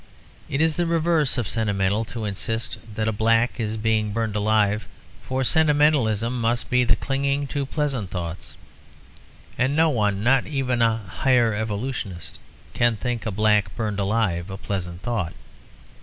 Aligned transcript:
It 0.49 0.61
is 0.61 0.77
the 0.77 0.87
reverse 0.87 1.37
of 1.37 1.47
sentimental 1.47 2.05
to 2.05 2.25
insist 2.25 2.79
that 2.95 3.07
a 3.07 3.13
nigger 3.13 3.59
is 3.59 3.77
being 3.77 4.13
burned 4.13 4.35
alive; 4.35 4.87
for 5.21 5.43
sentimentalism 5.43 6.41
must 6.41 6.71
be 6.71 6.83
the 6.83 6.95
clinging 6.95 7.45
to 7.49 7.67
pleasant 7.67 8.09
thoughts. 8.09 8.57
And 9.59 9.75
no 9.75 9.89
one, 9.89 10.23
not 10.23 10.47
even 10.47 10.81
a 10.81 10.97
Higher 10.97 11.53
Evolutionist, 11.53 12.39
can 12.73 12.95
think 12.95 13.27
a 13.27 13.31
nigger 13.31 13.65
burned 13.75 13.99
alive 13.99 14.49
a 14.49 14.57
pleasant 14.57 15.03
thought. 15.03 15.33